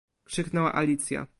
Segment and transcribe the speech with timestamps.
[0.23, 1.25] krzyknęła Alicja"